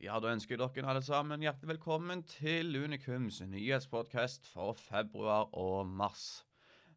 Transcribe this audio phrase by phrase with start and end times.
[0.00, 5.90] Ja, da ønsker jeg dere alle sammen hjertelig velkommen til Unikums nyhetspodkast for februar og
[5.92, 6.46] mars.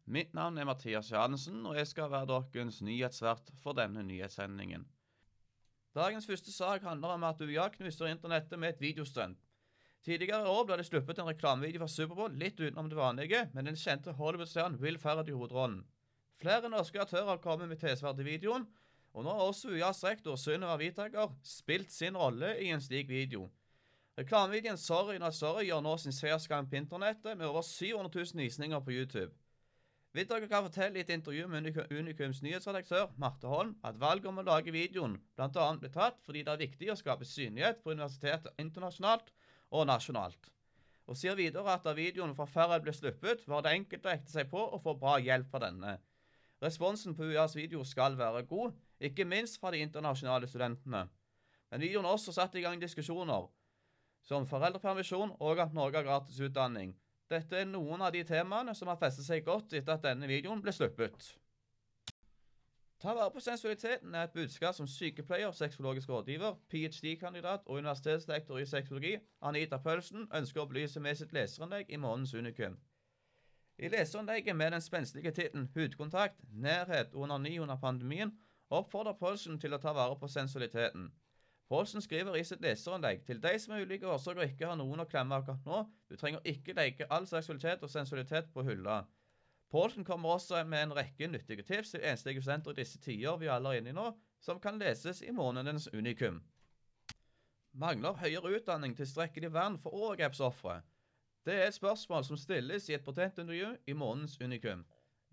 [0.08, 4.86] Mitt navn er Mathias Johannessen, og jeg skal være deres nyhetsvert for denne nyhetssendingen.
[5.92, 9.36] Dagens første sak handler om at UiA knuser internettet med et videostunt.
[10.00, 13.68] Tidligere i år ble det sluppet en reklamevideo fra Superbowl litt utenom det vanlige, med
[13.68, 15.82] den kjente Hollywood-stjernen Will Ferrad i hovedrollen.
[16.40, 18.64] Flere norske aktører har kommet med tilsvar til videoen,
[19.14, 23.46] og nå har også UiAs rektor Sunniva Hvitaker spilt sin rolle i en slik video.
[24.18, 28.80] Reklamevideoen 'Sorry Not Sorry' gjør nå sin seiersgang på internettet med over 700 000 visninger
[28.80, 29.30] på YouTube.
[30.14, 34.46] Hvitaker kan fortelle i et intervju med Unikums nyhetsredaktør Marte Holm at valget om å
[34.46, 35.64] lage videoen bl.a.
[35.78, 39.32] ble tatt fordi det er viktig å skape synlighet på universitetet internasjonalt
[39.70, 40.50] og nasjonalt.
[41.06, 44.30] Og sier videre at da videoen fra Farrell ble sluppet, var det enkelt å ekte
[44.30, 45.98] seg på og få bra hjelp fra denne.
[46.64, 51.02] Responsen på UiAs video skal være god, ikke minst fra de internasjonale studentene.
[51.70, 53.50] Men videoen også satt i gang diskusjoner
[54.24, 56.94] som foreldrepermisjon og at Norge har gratis utdanning.
[57.28, 60.62] Dette er noen av de temaene som har festet seg godt etter at denne videoen
[60.64, 61.34] ble sluppet.
[63.04, 68.66] Ta vare på sensualiteten er et budskap som sykepleier, sexologisk rådgiver, ph.d.-kandidat og universitetslektor i
[68.70, 72.80] sexologi Anita Pølsen ønsker å belyse med sitt leserinnlegg i månedens unikum.
[73.78, 78.32] I leseanlegget med den spenstige tittelen 'Hudkontakt, nærhet og onani under pandemien'
[78.70, 81.12] oppfordrer Paulsen til å ta vare på sensualiteten.
[81.68, 85.08] Paulsen skriver i sitt leseranlegg til de som av ulike årsaker ikke har noen å
[85.10, 89.04] klemme akkurat nå, du trenger ikke legge all seksualitet og sensualitet på hylla.
[89.70, 93.50] Paulsen kommer også med en rekke nyttige tips til enslige studenter i disse tider vi
[93.50, 96.42] alle er inne i nå, som kan leses i månedens unikum.
[97.72, 100.82] Mangler høyere utdanning tilstrekkelig vern for overgrepsofre?
[101.44, 104.84] Det er et spørsmål som stilles i et portrettintervju i månedens unikum.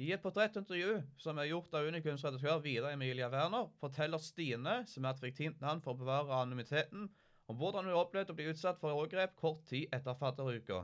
[0.01, 5.05] I et portrettintervju som er gjort av Unikums redaktør Vidar Emilia Werner, forteller Stine, som
[5.05, 7.07] er et fiktivt navn for å bevare anonymiteten,
[7.47, 10.81] om hvordan hun opplevde å bli utsatt for overgrep kort tid etter fadderuka.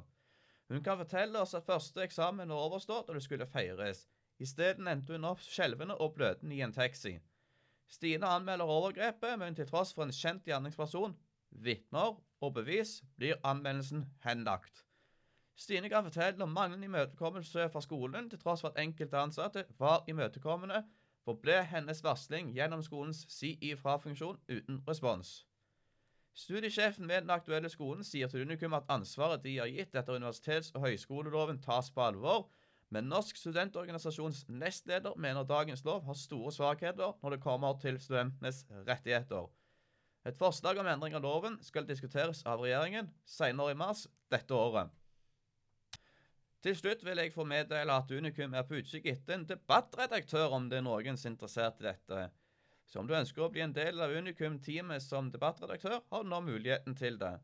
[0.72, 4.06] Hun kan fortelle oss at første eksamen var overstått og det skulle feires.
[4.40, 7.18] Isteden endte hun opp skjelvende og bløtende i en taxi.
[7.92, 11.20] Stine anmelder overgrepet, men til tross for en kjent gjerningsperson,
[11.52, 14.87] vitner og bevis, blir anmeldelsen henlagt.
[15.58, 20.04] Stine kan fortelle om manglende imøtekommelse fra skolen, til tross for at enkelte ansatte var
[20.08, 20.84] imøtekommende,
[21.26, 25.48] forble hennes varsling gjennom skolens si ifra-funksjon uten respons.
[26.38, 30.70] Studiesjefen ved den aktuelle skolen sier til Unikum at ansvaret de har gitt etter universitets-
[30.76, 32.46] og høyskoleloven tas på alvor,
[32.94, 38.62] men Norsk studentorganisasjons nestleder mener dagens lov har store svakheter når det kommer til studentenes
[38.88, 39.50] rettigheter.
[40.28, 44.94] Et forslag om endring av loven skal diskuteres av regjeringen senere i mars dette året.
[46.68, 50.66] Til slutt vil jeg få meddele at Unikum er på utkikk etter en debattredaktør om
[50.68, 52.26] det er noen som er interessert i dette.
[52.92, 56.42] Så om du ønsker å bli en del av Unikum-teamet som debattredaktør, har du nå
[56.44, 57.38] muligheten til det.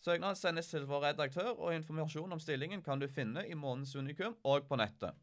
[0.00, 4.38] Søknaden sendes til vår redaktør, og informasjon om stillingen kan du finne i månedens Unikum
[4.48, 5.20] og på nettet.